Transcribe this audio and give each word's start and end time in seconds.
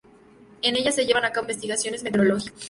En 0.63 0.75
ellas 0.75 0.95
se 0.95 1.05
llevan 1.05 1.25
a 1.25 1.31
cabo 1.31 1.43
investigaciones 1.45 2.01
meteorológicas. 2.01 2.59